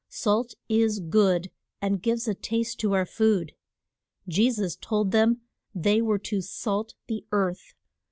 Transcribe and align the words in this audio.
Salt 0.09 0.55
is 0.67 0.99
good, 0.99 1.51
and 1.79 2.01
gives 2.01 2.27
a 2.27 2.33
taste 2.33 2.79
to 2.79 2.93
our 2.93 3.05
food. 3.05 3.53
Je 4.27 4.49
sus 4.49 4.75
told 4.75 5.11
them 5.11 5.41
they 5.75 6.01
were 6.01 6.17
to 6.17 6.41
salt 6.41 6.95
the 7.05 7.23
earth. 7.31 7.75